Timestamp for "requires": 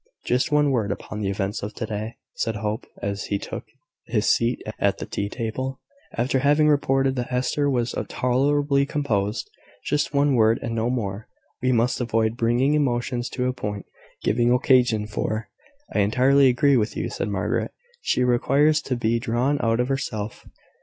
18.23-18.81